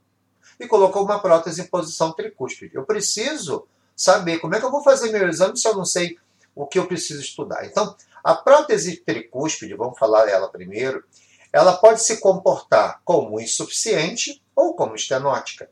e 0.59 0.67
colocou 0.67 1.03
uma 1.03 1.19
prótese 1.19 1.61
em 1.61 1.67
posição 1.67 2.11
tricúspide. 2.11 2.75
Eu 2.75 2.85
preciso 2.85 3.65
saber 3.95 4.39
como 4.39 4.55
é 4.55 4.59
que 4.59 4.65
eu 4.65 4.71
vou 4.71 4.83
fazer 4.83 5.11
meu 5.11 5.27
exame 5.27 5.57
se 5.57 5.67
eu 5.67 5.75
não 5.75 5.85
sei 5.85 6.17
o 6.55 6.65
que 6.65 6.79
eu 6.79 6.87
preciso 6.87 7.21
estudar. 7.21 7.65
Então, 7.65 7.95
a 8.23 8.35
prótese 8.35 8.97
tricúspide, 8.97 9.73
vamos 9.73 9.97
falar 9.97 10.25
dela 10.25 10.49
primeiro, 10.49 11.03
ela 11.51 11.73
pode 11.77 12.03
se 12.03 12.17
comportar 12.17 13.01
como 13.03 13.39
insuficiente 13.39 14.41
ou 14.55 14.73
como 14.75 14.95
estenótica. 14.95 15.69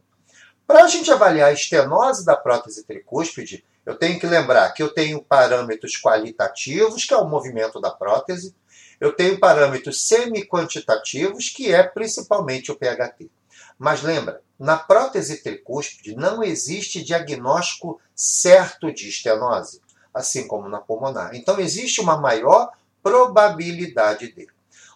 Para 0.69 0.83
a 0.83 0.87
gente 0.87 1.09
avaliar 1.11 1.49
a 1.49 1.51
estenose 1.51 2.23
da 2.23 2.37
prótese 2.37 2.83
tricúspide, 2.83 3.65
eu 3.83 3.97
tenho 3.97 4.19
que 4.19 4.27
lembrar 4.27 4.69
que 4.71 4.83
eu 4.83 4.93
tenho 4.93 5.19
parâmetros 5.19 5.99
qualitativos, 5.99 7.05
que 7.05 7.13
é 7.15 7.17
o 7.17 7.27
movimento 7.27 7.81
da 7.81 7.89
prótese, 7.89 8.55
eu 8.99 9.11
tenho 9.11 9.39
parâmetros 9.39 10.07
semi-quantitativos, 10.07 11.49
que 11.49 11.73
é 11.73 11.81
principalmente 11.81 12.71
o 12.71 12.75
PHT. 12.75 13.31
Mas 13.79 14.03
lembra, 14.03 14.43
na 14.59 14.77
prótese 14.77 15.41
tricúspide 15.41 16.15
não 16.15 16.43
existe 16.43 17.03
diagnóstico 17.03 17.99
certo 18.13 18.93
de 18.93 19.09
estenose, 19.09 19.81
assim 20.13 20.47
como 20.47 20.69
na 20.69 20.77
pulmonar. 20.77 21.33
Então 21.33 21.59
existe 21.59 21.99
uma 21.99 22.21
maior 22.21 22.69
probabilidade 23.01 24.31
dele. 24.33 24.51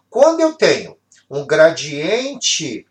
Quando 0.08 0.40
eu 0.40 0.54
tenho 0.54 0.96
um 1.28 1.48
gradiente 1.48 2.86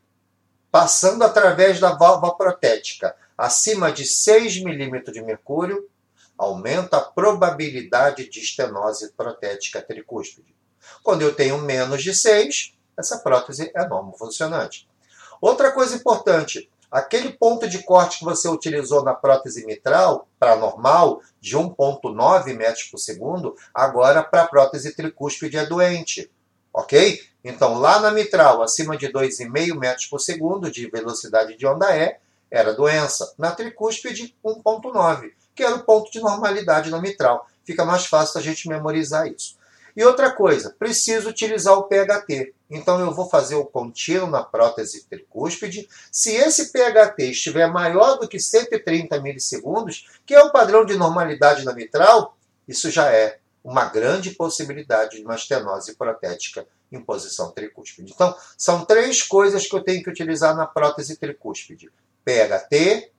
passando 0.72 1.22
através 1.22 1.78
da 1.78 1.92
válvula 1.92 2.34
protética 2.34 3.14
acima 3.36 3.92
de 3.92 4.06
6 4.06 4.64
milímetros 4.64 5.12
de 5.12 5.20
mercúrio, 5.20 5.86
aumenta 6.38 6.96
a 6.96 7.02
probabilidade 7.02 8.26
de 8.30 8.40
estenose 8.40 9.12
protética 9.12 9.82
tricúspide. 9.82 10.54
Quando 11.02 11.20
eu 11.20 11.34
tenho 11.34 11.58
menos 11.58 12.02
de 12.02 12.14
6, 12.14 12.72
essa 12.96 13.18
prótese 13.18 13.70
é 13.76 13.86
normofuncionante. 13.86 14.88
Outra 15.42 15.72
coisa 15.72 15.94
importante, 15.94 16.70
aquele 16.90 17.32
ponto 17.34 17.68
de 17.68 17.82
corte 17.82 18.20
que 18.20 18.24
você 18.24 18.48
utilizou 18.48 19.04
na 19.04 19.12
prótese 19.12 19.66
mitral, 19.66 20.26
para 20.38 20.56
normal, 20.56 21.20
de 21.38 21.54
1,9 21.54 22.54
metros 22.56 22.84
por 22.84 22.98
segundo, 22.98 23.54
agora 23.74 24.22
para 24.22 24.42
a 24.42 24.48
prótese 24.48 24.96
tricúspide 24.96 25.58
é 25.58 25.66
doente 25.66 26.30
ok? 26.72 27.20
Então, 27.44 27.78
lá 27.78 28.00
na 28.00 28.10
mitral, 28.10 28.62
acima 28.62 28.96
de 28.96 29.08
2,5 29.08 29.78
metros 29.78 30.06
por 30.06 30.20
segundo 30.20 30.70
de 30.70 30.88
velocidade 30.88 31.56
de 31.56 31.66
onda 31.66 31.96
E, 31.96 32.16
era 32.50 32.72
doença. 32.74 33.34
Na 33.36 33.50
tricúspide, 33.50 34.36
1,9, 34.44 35.32
que 35.54 35.62
era 35.62 35.74
o 35.74 35.84
ponto 35.84 36.10
de 36.10 36.20
normalidade 36.20 36.90
na 36.90 37.00
mitral. 37.00 37.46
Fica 37.64 37.84
mais 37.84 38.06
fácil 38.06 38.38
a 38.38 38.42
gente 38.42 38.68
memorizar 38.68 39.26
isso. 39.26 39.56
E 39.94 40.04
outra 40.04 40.32
coisa, 40.32 40.74
preciso 40.78 41.28
utilizar 41.28 41.74
o 41.74 41.84
PHT. 41.84 42.54
Então 42.70 42.98
eu 42.98 43.12
vou 43.12 43.28
fazer 43.28 43.56
o 43.56 43.66
contínuo 43.66 44.30
na 44.30 44.42
prótese 44.42 45.04
tricúspide. 45.04 45.86
Se 46.10 46.34
esse 46.34 46.72
PHT 46.72 47.30
estiver 47.30 47.70
maior 47.70 48.18
do 48.18 48.26
que 48.26 48.40
130 48.40 49.20
milissegundos, 49.20 50.08
que 50.24 50.34
é 50.34 50.42
o 50.42 50.50
padrão 50.50 50.84
de 50.84 50.96
normalidade 50.96 51.64
na 51.64 51.74
mitral, 51.74 52.36
isso 52.66 52.90
já 52.90 53.12
é 53.12 53.38
uma 53.64 53.86
grande 53.86 54.30
possibilidade 54.30 55.18
de 55.18 55.24
uma 55.24 55.34
estenose 55.34 55.94
protética 55.94 56.66
em 56.90 57.00
posição 57.00 57.50
tricúspide. 57.50 58.12
Então, 58.12 58.36
são 58.56 58.84
três 58.84 59.22
coisas 59.22 59.66
que 59.66 59.74
eu 59.74 59.82
tenho 59.82 60.02
que 60.02 60.10
utilizar 60.10 60.54
na 60.54 60.66
prótese 60.66 61.16
tricúspide: 61.16 61.90
PHT, 62.24 63.10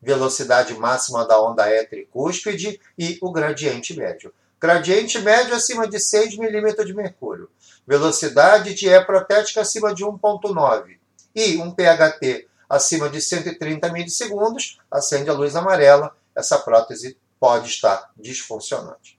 velocidade 0.00 0.74
máxima 0.74 1.26
da 1.26 1.40
onda 1.40 1.68
E 1.68 1.84
tricúspide 1.86 2.80
e 2.98 3.18
o 3.20 3.32
gradiente 3.32 3.96
médio. 3.96 4.32
Gradiente 4.60 5.18
médio 5.20 5.54
acima 5.54 5.86
de 5.86 6.00
6 6.00 6.36
milímetros 6.36 6.86
de 6.86 6.94
mercúrio. 6.94 7.50
Velocidade 7.86 8.74
de 8.74 8.88
E 8.88 9.04
protética 9.04 9.60
acima 9.60 9.94
de 9.94 10.04
1,9. 10.04 10.98
E 11.34 11.56
um 11.58 11.70
PHT 11.70 12.48
acima 12.68 13.08
de 13.08 13.20
130 13.20 13.90
milissegundos, 13.92 14.78
acende 14.90 15.30
a 15.30 15.32
luz 15.32 15.56
amarela, 15.56 16.14
essa 16.34 16.58
prótese 16.58 17.16
pode 17.40 17.68
estar 17.68 18.10
disfuncionante. 18.16 19.17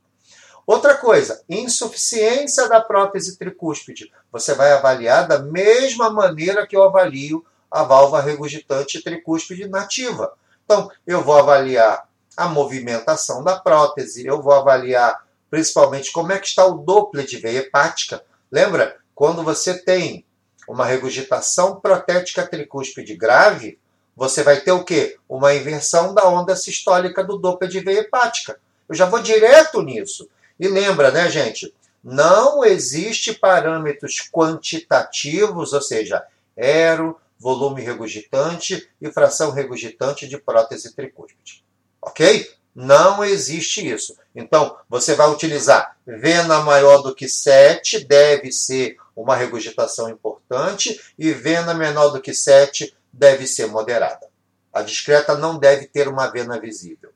Outra 0.69 0.93
coisa, 0.93 1.41
insuficiência 1.49 2.69
da 2.69 2.79
prótese 2.79 3.39
tricúspide. 3.39 4.13
Você 4.31 4.53
vai 4.53 4.71
avaliar 4.71 5.27
da 5.27 5.39
mesma 5.39 6.11
maneira 6.11 6.67
que 6.67 6.77
eu 6.77 6.83
avalio 6.83 7.43
a 7.71 7.81
válvula 7.81 8.21
regurgitante 8.21 9.01
tricúspide 9.01 9.67
nativa. 9.67 10.31
Então, 10.63 10.91
eu 11.07 11.23
vou 11.23 11.39
avaliar 11.39 12.07
a 12.37 12.47
movimentação 12.47 13.43
da 13.43 13.59
prótese, 13.59 14.27
eu 14.27 14.43
vou 14.43 14.53
avaliar 14.53 15.25
principalmente 15.49 16.11
como 16.11 16.31
é 16.33 16.37
que 16.37 16.45
está 16.45 16.63
o 16.67 16.77
Doppler 16.77 17.25
de 17.25 17.37
veia 17.37 17.61
hepática. 17.61 18.23
Lembra? 18.51 18.97
Quando 19.15 19.41
você 19.41 19.73
tem 19.73 20.23
uma 20.67 20.85
regurgitação 20.85 21.79
protética 21.79 22.45
tricúspide 22.45 23.15
grave, 23.15 23.79
você 24.15 24.43
vai 24.43 24.61
ter 24.61 24.71
o 24.71 24.83
quê? 24.83 25.17
Uma 25.27 25.55
inversão 25.55 26.13
da 26.13 26.29
onda 26.29 26.55
sistólica 26.55 27.23
do 27.23 27.39
Doppler 27.39 27.71
de 27.71 27.79
veia 27.79 28.01
hepática. 28.01 28.59
Eu 28.87 28.93
já 28.93 29.07
vou 29.07 29.19
direto 29.19 29.81
nisso. 29.81 30.29
E 30.59 30.67
lembra, 30.67 31.11
né, 31.11 31.29
gente? 31.29 31.73
Não 32.03 32.63
existe 32.63 33.33
parâmetros 33.33 34.17
quantitativos, 34.31 35.73
ou 35.73 35.81
seja, 35.81 36.23
aero, 36.57 37.19
volume 37.39 37.81
regurgitante 37.81 38.89
e 39.01 39.11
fração 39.11 39.51
regurgitante 39.51 40.27
de 40.27 40.37
prótese 40.37 40.93
tricúspide. 40.93 41.63
Ok? 42.01 42.51
Não 42.75 43.23
existe 43.23 43.87
isso. 43.87 44.17
Então, 44.35 44.77
você 44.87 45.15
vai 45.15 45.29
utilizar 45.29 45.97
vena 46.05 46.59
maior 46.61 47.01
do 47.01 47.15
que 47.15 47.27
7, 47.27 48.05
deve 48.05 48.51
ser 48.51 48.97
uma 49.15 49.35
regurgitação 49.35 50.09
importante, 50.09 50.99
e 51.17 51.31
vena 51.31 51.73
menor 51.73 52.09
do 52.09 52.21
que 52.21 52.33
7 52.33 52.93
deve 53.11 53.47
ser 53.47 53.67
moderada. 53.67 54.27
A 54.71 54.81
discreta 54.81 55.35
não 55.35 55.57
deve 55.57 55.87
ter 55.87 56.07
uma 56.07 56.27
vena 56.27 56.59
visível. 56.59 57.11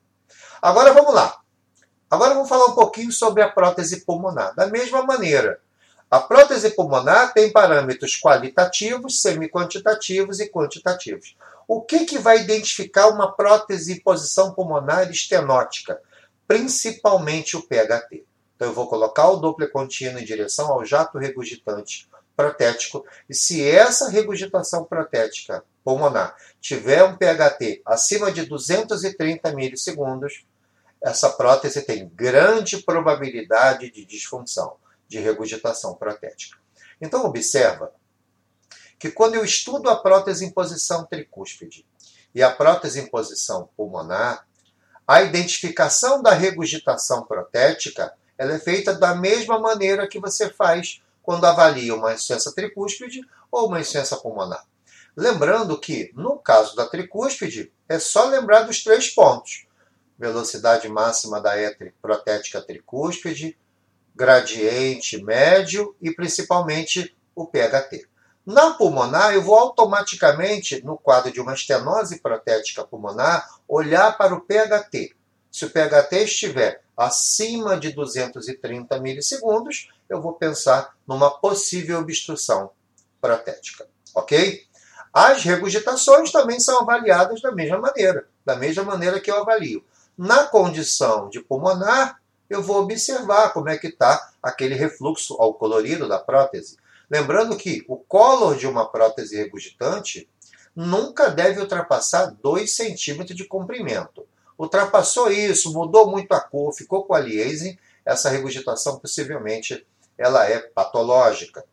Agora 0.62 0.92
vamos 0.94 1.14
lá. 1.14 1.43
Agora 2.14 2.36
vamos 2.36 2.48
falar 2.48 2.66
um 2.66 2.76
pouquinho 2.76 3.12
sobre 3.12 3.42
a 3.42 3.50
prótese 3.50 4.02
pulmonar. 4.02 4.54
Da 4.54 4.68
mesma 4.68 5.02
maneira, 5.02 5.60
a 6.12 6.20
prótese 6.20 6.70
pulmonar 6.70 7.34
tem 7.34 7.52
parâmetros 7.52 8.22
qualitativos, 8.22 9.20
semi-quantitativos 9.20 10.40
e 10.40 10.48
quantitativos. 10.48 11.36
O 11.68 11.82
que, 11.82 12.06
que 12.06 12.20
vai 12.20 12.38
identificar 12.42 13.08
uma 13.08 13.32
prótese 13.32 13.94
em 13.94 14.00
posição 14.00 14.54
pulmonar 14.54 15.10
estenótica? 15.10 16.00
Principalmente 16.48 17.58
o 17.58 17.64
PHT. 17.64 18.24
Então 18.56 18.68
eu 18.68 18.74
vou 18.76 18.88
colocar 18.88 19.30
o 19.30 19.38
Doppler 19.38 19.72
contínuo 19.72 20.20
em 20.20 20.24
direção 20.24 20.72
ao 20.72 20.86
jato 20.86 21.18
regurgitante 21.18 22.08
protético 22.38 23.04
e 23.28 23.34
se 23.34 23.68
essa 23.68 24.08
regurgitação 24.08 24.84
protética 24.84 25.64
pulmonar 25.84 26.36
tiver 26.62 27.04
um 27.04 27.18
PHT 27.18 27.82
acima 27.84 28.32
de 28.32 28.46
230 28.46 29.52
milissegundos, 29.54 30.46
essa 31.04 31.30
prótese 31.30 31.82
tem 31.82 32.08
grande 32.08 32.78
probabilidade 32.82 33.92
de 33.92 34.06
disfunção, 34.06 34.78
de 35.08 35.20
regurgitação 35.20 35.96
protética. 35.96 36.58
Então 37.02 37.26
observa 37.26 37.92
que 38.98 39.12
quando 39.12 39.36
eu 39.36 39.44
estudo 39.44 39.90
a 39.90 39.98
prótese 39.98 40.46
em 40.46 40.52
posição 40.52 41.06
tricúspide 41.06 41.86
e 42.34 42.42
a 42.42 42.50
prótese 42.50 43.02
em 43.02 43.08
posição 43.08 43.70
pulmonar, 43.76 44.48
a 45.06 45.22
identificação 45.22 46.22
da 46.22 46.32
regurgitação 46.32 47.26
protética 47.26 48.14
ela 48.38 48.54
é 48.54 48.60
feita 48.60 48.94
da 48.94 49.14
mesma 49.14 49.60
maneira 49.60 50.08
que 50.08 50.20
você 50.20 50.50
faz 50.50 51.02
quando 51.22 51.46
avalia 51.46 51.94
uma 51.94 52.14
insuficiência 52.14 52.54
tricúspide 52.54 53.22
ou 53.52 53.68
uma 53.68 53.80
insuficiência 53.80 54.18
pulmonar. 54.18 54.66
Lembrando 55.16 55.80
que, 55.80 56.12
no 56.16 56.40
caso 56.40 56.76
da 56.76 56.88
tricúspide, 56.88 57.72
é 57.88 58.00
só 58.00 58.26
lembrar 58.26 58.64
dos 58.64 58.84
três 58.84 59.10
pontos: 59.10 59.68
velocidade 60.18 60.88
máxima 60.88 61.42
da 61.42 61.58
E 61.58 61.92
protética 62.02 62.62
tricúspide, 62.62 63.58
gradiente 64.16 65.24
médio 65.24 65.96
e 66.02 66.12
principalmente 66.12 67.16
o 67.36 67.46
PHT. 67.46 68.08
Na 68.46 68.72
pulmonar, 68.72 69.34
eu 69.34 69.42
vou 69.42 69.56
automaticamente, 69.56 70.84
no 70.84 70.98
quadro 70.98 71.32
de 71.32 71.40
uma 71.40 71.54
estenose 71.54 72.20
protética 72.20 72.84
pulmonar, 72.84 73.48
olhar 73.68 74.18
para 74.18 74.36
o 74.36 74.42
PHT. 74.42 75.16
Se 75.50 75.66
o 75.66 75.70
PHT 75.70 76.14
estiver 76.24 76.82
acima 76.96 77.80
de 77.80 77.92
230 77.92 79.00
milissegundos, 79.00 79.90
eu 80.10 80.22
vou 80.22 80.34
pensar 80.34 80.94
numa 81.08 81.32
possível 81.40 82.00
obstrução 82.00 82.72
protética. 83.22 83.88
Ok? 84.14 84.64
As 85.14 85.44
regurgitações 85.44 86.32
também 86.32 86.60
são 86.60 86.82
avaliadas 86.82 87.42
da 87.42 87.52
mesma 87.52 87.78
maneira, 87.80 88.28
da 88.44 88.56
mesma 88.56 88.84
maneira 88.84 89.20
que 89.20 89.32
eu 89.32 89.38
avalio. 89.38 89.84
Na 90.18 90.46
condição 90.46 91.30
de 91.30 91.40
pulmonar, 91.42 92.20
eu 92.50 92.62
vou 92.62 92.84
observar 92.84 93.52
como 93.52 93.70
é 93.70 93.78
que 93.78 93.88
está 93.88 94.32
aquele 94.42 94.76
refluxo 94.76 95.36
ao 95.40 95.54
colorido 95.54 96.08
da 96.08 96.20
prótese. 96.20 96.78
Lembrando 97.10 97.58
que 97.58 97.84
o 97.88 97.98
color 97.98 98.56
de 98.56 98.68
uma 98.68 98.88
prótese 98.90 99.36
regurgitante 99.36 100.30
nunca 100.76 101.30
deve 101.30 101.60
ultrapassar 101.60 102.28
2 102.42 102.76
centímetros 102.76 103.36
de 103.36 103.46
comprimento. 103.46 104.26
Ultrapassou 104.58 105.32
isso, 105.32 105.74
mudou 105.74 106.10
muito 106.10 106.32
a 106.34 106.40
cor, 106.40 106.74
ficou 106.74 107.06
com 107.06 107.14
a 107.14 107.20
liaising, 107.20 107.78
essa 108.06 108.30
regurgitação 108.30 109.00
possivelmente 109.00 109.86
ela 110.18 110.48
é 110.48 110.60
patológica. 110.60 111.66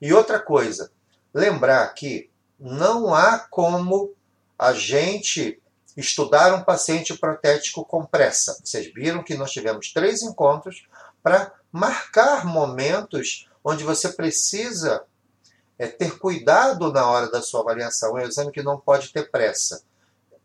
E 0.00 0.12
outra 0.12 0.38
coisa, 0.38 0.92
lembrar 1.34 1.86
que 1.94 2.30
não 2.58 3.12
há 3.12 3.38
como 3.38 4.12
a 4.58 4.72
gente 4.72 5.60
estudar 6.00 6.54
um 6.54 6.62
paciente 6.62 7.16
protético 7.18 7.84
com 7.84 8.06
pressa. 8.06 8.58
Vocês 8.62 8.92
viram 8.94 9.22
que 9.22 9.34
nós 9.34 9.50
tivemos 9.50 9.92
três 9.92 10.22
encontros 10.22 10.86
para 11.22 11.52
marcar 11.72 12.46
momentos 12.46 13.48
onde 13.64 13.82
você 13.82 14.10
precisa 14.10 15.04
é, 15.76 15.88
ter 15.88 16.16
cuidado 16.18 16.92
na 16.92 17.04
hora 17.08 17.28
da 17.30 17.42
sua 17.42 17.60
avaliação. 17.60 18.16
É 18.16 18.22
um 18.22 18.28
exame 18.28 18.52
que 18.52 18.62
não 18.62 18.78
pode 18.78 19.12
ter 19.12 19.28
pressa. 19.28 19.82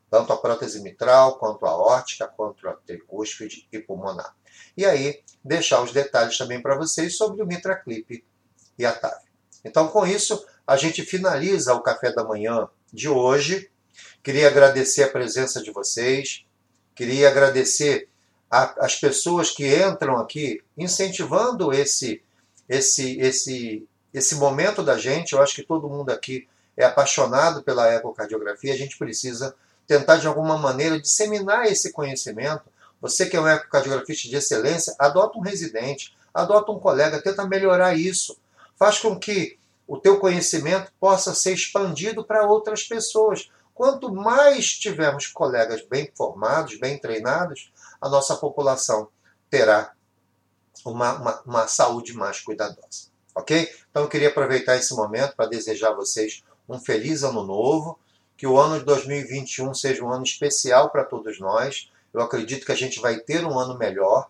Tanto 0.10 0.34
a 0.34 0.38
prótese 0.38 0.82
mitral, 0.82 1.38
quanto 1.38 1.66
a 1.66 1.78
órtica, 1.78 2.28
quanto 2.28 2.68
a 2.68 2.74
tricúspide 2.74 3.68
e 3.72 3.80
pulmonar. 3.80 4.36
E 4.76 4.86
aí, 4.86 5.24
deixar 5.44 5.82
os 5.82 5.92
detalhes 5.92 6.38
também 6.38 6.62
para 6.62 6.76
vocês 6.76 7.16
sobre 7.16 7.44
o 7.44 7.46
MitraClip 7.46 8.26
e 8.78 8.86
a 8.86 8.92
TAV. 8.92 9.22
Então, 9.64 9.88
com 9.88 10.06
isso, 10.06 10.44
a 10.66 10.76
gente 10.78 11.04
finaliza 11.04 11.74
o 11.74 11.82
café 11.82 12.12
da 12.12 12.24
manhã 12.24 12.68
de 12.92 13.08
hoje. 13.08 13.72
Queria 14.24 14.48
agradecer 14.48 15.04
a 15.04 15.10
presença 15.10 15.62
de 15.62 15.72
vocês, 15.72 16.46
queria 16.96 17.28
agradecer 17.30 18.08
as 18.50 18.96
pessoas 18.96 19.50
que 19.50 19.68
entram 19.76 20.18
aqui 20.18 20.62
incentivando 20.78 21.74
esse, 21.74 22.22
esse, 22.70 23.20
esse, 23.20 23.88
esse 24.14 24.36
momento 24.36 24.84
da 24.84 24.98
gente. 24.98 25.34
Eu 25.34 25.42
acho 25.42 25.56
que 25.56 25.64
todo 25.64 25.90
mundo 25.90 26.12
aqui 26.12 26.48
é 26.78 26.86
apaixonado 26.86 27.64
pela 27.64 27.92
ecocardiografia. 27.92 28.74
A 28.74 28.78
gente 28.78 28.98
precisa 28.98 29.56
tentar, 29.88 30.18
de 30.18 30.28
alguma 30.28 30.58
maneira, 30.58 31.00
disseminar 31.00 31.66
esse 31.66 31.92
conhecimento 31.92 32.72
você 33.04 33.26
que 33.26 33.36
é 33.36 33.42
um 33.42 33.50
ecocardiografista 33.50 34.30
de 34.30 34.38
excelência, 34.38 34.96
adota 34.98 35.38
um 35.38 35.42
residente, 35.42 36.16
adota 36.34 36.72
um 36.72 36.80
colega, 36.80 37.22
tenta 37.22 37.46
melhorar 37.46 37.98
isso. 37.98 38.38
Faz 38.80 38.98
com 38.98 39.20
que 39.20 39.58
o 39.86 39.98
teu 39.98 40.22
conhecimento 40.22 40.90
possa 41.02 41.36
ser 41.36 41.52
expandido 41.52 42.24
para 42.24 42.48
outras 42.48 42.84
pessoas. 42.84 43.52
Quanto 43.74 44.14
mais 44.14 44.74
tivermos 44.74 45.28
colegas 45.28 45.84
bem 45.86 46.12
formados, 46.16 46.80
bem 46.80 46.98
treinados, 46.98 47.72
a 48.00 48.08
nossa 48.08 48.36
população 48.36 49.08
terá 49.50 49.94
uma, 50.86 51.14
uma, 51.14 51.42
uma 51.42 51.68
saúde 51.68 52.14
mais 52.14 52.40
cuidadosa. 52.40 53.12
Ok? 53.36 53.68
Então 53.90 54.04
eu 54.04 54.10
queria 54.10 54.30
aproveitar 54.30 54.76
esse 54.76 54.94
momento 54.94 55.36
para 55.36 55.50
desejar 55.50 55.90
a 55.90 55.96
vocês 55.96 56.44
um 56.70 56.80
feliz 56.80 57.24
ano 57.24 57.44
novo, 57.44 58.00
que 58.38 58.46
o 58.46 58.60
ano 58.60 58.80
de 58.80 58.86
2021 58.86 59.74
seja 59.74 60.04
um 60.04 60.12
ano 60.12 60.24
especial 60.24 60.90
para 60.90 61.04
todos 61.04 61.40
nós, 61.40 61.90
eu 62.14 62.22
acredito 62.22 62.66
que 62.66 62.72
a 62.72 62.76
gente 62.76 63.00
vai 63.00 63.20
ter 63.20 63.46
um 63.46 63.58
ano 63.58 63.78
melhor. 63.78 64.30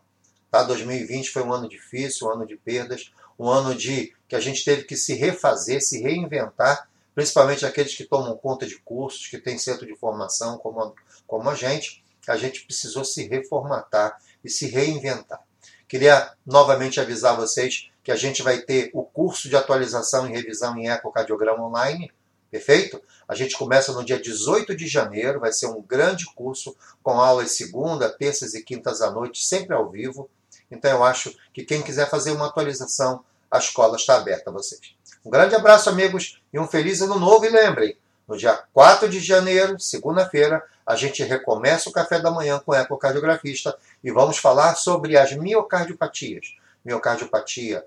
Tá? 0.49 0.63
2020 0.63 1.31
foi 1.31 1.43
um 1.43 1.51
ano 1.51 1.67
difícil, 1.67 2.27
um 2.27 2.31
ano 2.31 2.45
de 2.45 2.55
perdas, 2.55 3.11
um 3.37 3.49
ano 3.49 3.75
de 3.75 4.13
que 4.27 4.35
a 4.35 4.39
gente 4.39 4.63
teve 4.63 4.83
que 4.83 4.95
se 4.95 5.13
refazer, 5.13 5.81
se 5.81 6.01
reinventar, 6.01 6.87
principalmente 7.13 7.65
aqueles 7.65 7.95
que 7.95 8.03
tomam 8.03 8.35
conta 8.37 8.65
de 8.65 8.77
cursos, 8.79 9.27
que 9.27 9.37
têm 9.37 9.57
centro 9.57 9.85
de 9.85 9.95
formação 9.95 10.57
como 10.57 10.81
a, 10.81 10.93
como 11.27 11.49
a 11.49 11.55
gente. 11.55 12.03
A 12.27 12.37
gente 12.37 12.65
precisou 12.65 13.03
se 13.03 13.27
reformatar 13.27 14.17
e 14.43 14.49
se 14.49 14.67
reinventar. 14.67 15.41
Queria 15.87 16.31
novamente 16.45 16.99
avisar 16.99 17.35
vocês 17.35 17.89
que 18.03 18.11
a 18.11 18.15
gente 18.15 18.41
vai 18.41 18.61
ter 18.61 18.89
o 18.93 19.03
curso 19.03 19.49
de 19.49 19.55
atualização 19.55 20.27
e 20.27 20.31
revisão 20.31 20.77
em 20.77 20.89
ecocardiograma 20.89 21.65
online 21.65 22.11
Perfeito? 22.53 23.01
A 23.27 23.33
gente 23.33 23.57
começa 23.57 23.91
no 23.93 24.05
dia 24.05 24.21
18 24.21 24.75
de 24.75 24.85
janeiro, 24.85 25.39
vai 25.39 25.51
ser 25.51 25.65
um 25.65 25.81
grande 25.81 26.23
curso 26.35 26.77
com 27.01 27.19
aulas 27.19 27.49
segunda, 27.53 28.07
terças 28.07 28.53
e 28.53 28.61
quintas 28.61 29.01
à 29.01 29.09
noite, 29.09 29.43
sempre 29.43 29.73
ao 29.73 29.89
vivo. 29.89 30.29
Então 30.69 30.91
eu 30.91 31.03
acho 31.03 31.35
que 31.51 31.63
quem 31.63 31.81
quiser 31.81 32.07
fazer 32.07 32.29
uma 32.29 32.45
atualização, 32.45 33.25
a 33.53 33.59
escola 33.59 33.95
está 33.95 34.17
aberta 34.17 34.49
a 34.49 34.53
vocês. 34.53 34.95
Um 35.23 35.29
grande 35.29 35.53
abraço, 35.53 35.87
amigos, 35.87 36.41
e 36.51 36.57
um 36.57 36.67
feliz 36.67 37.01
ano 37.01 37.19
novo. 37.19 37.45
E 37.45 37.49
lembrem, 37.49 37.95
no 38.27 38.35
dia 38.35 38.57
4 38.73 39.07
de 39.07 39.19
janeiro, 39.19 39.79
segunda-feira, 39.79 40.63
a 40.83 40.95
gente 40.95 41.21
recomeça 41.21 41.87
o 41.87 41.93
café 41.93 42.19
da 42.19 42.31
manhã 42.31 42.59
com 42.59 42.71
o 42.71 42.75
ecocardiografista 42.75 43.77
e 44.03 44.11
vamos 44.11 44.39
falar 44.39 44.73
sobre 44.73 45.15
as 45.15 45.33
miocardiopatias. 45.33 46.55
Miocardiopatia 46.83 47.85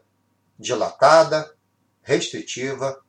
dilatada, 0.57 1.53
restritiva, 2.01 3.01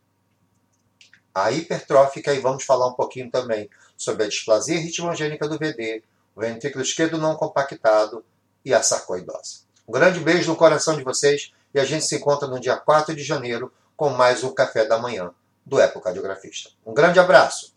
a 1.36 1.52
hipertrófica 1.52 2.34
e 2.34 2.40
vamos 2.40 2.64
falar 2.64 2.88
um 2.88 2.94
pouquinho 2.94 3.30
também 3.30 3.70
sobre 3.96 4.24
a 4.24 4.28
displasia 4.28 4.80
ritmogênica 4.80 5.48
do 5.48 5.60
VD, 5.60 6.04
o 6.36 6.42
ventrículo 6.42 6.84
esquerdo 6.84 7.20
não 7.20 7.36
compactado 7.36 8.26
e 8.66 8.74
a 8.74 8.82
sarcoidose. 8.82 9.68
Um 9.88 9.92
grande 9.92 10.20
beijo 10.20 10.50
no 10.50 10.58
coração 10.58 10.98
de 10.98 11.04
vocês 11.04 11.54
e 11.78 11.80
a 11.80 11.86
gente 11.86 12.06
se 12.06 12.16
encontra 12.16 12.48
no 12.48 12.60
dia 12.60 12.76
4 12.76 13.16
de 13.16 13.24
janeiro 13.24 13.72
com 13.96 14.10
mais 14.10 14.44
um 14.44 14.52
café 14.52 14.86
da 14.86 14.98
manhã 14.98 15.32
do 15.64 15.80
Ecocardiografista. 15.80 16.72
Um 16.84 16.92
grande 16.92 17.20
abraço! 17.20 17.77